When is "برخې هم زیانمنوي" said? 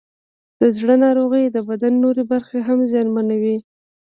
2.31-3.57